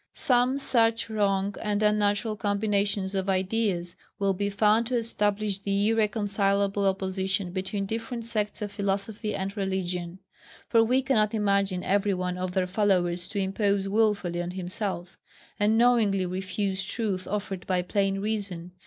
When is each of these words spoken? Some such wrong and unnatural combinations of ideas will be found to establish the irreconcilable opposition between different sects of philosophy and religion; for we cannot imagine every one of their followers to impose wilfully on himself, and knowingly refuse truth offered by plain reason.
Some 0.15 0.57
such 0.57 1.11
wrong 1.11 1.53
and 1.61 1.83
unnatural 1.83 2.35
combinations 2.35 3.13
of 3.13 3.29
ideas 3.29 3.95
will 4.17 4.33
be 4.33 4.49
found 4.49 4.87
to 4.87 4.95
establish 4.97 5.59
the 5.59 5.89
irreconcilable 5.89 6.87
opposition 6.87 7.51
between 7.51 7.85
different 7.85 8.25
sects 8.25 8.63
of 8.63 8.71
philosophy 8.71 9.35
and 9.35 9.55
religion; 9.55 10.17
for 10.67 10.83
we 10.83 11.03
cannot 11.03 11.35
imagine 11.35 11.83
every 11.83 12.15
one 12.15 12.39
of 12.39 12.53
their 12.53 12.65
followers 12.65 13.27
to 13.27 13.37
impose 13.37 13.87
wilfully 13.87 14.41
on 14.41 14.49
himself, 14.49 15.19
and 15.59 15.77
knowingly 15.77 16.25
refuse 16.25 16.81
truth 16.83 17.27
offered 17.27 17.67
by 17.67 17.83
plain 17.83 18.17
reason. 18.21 18.71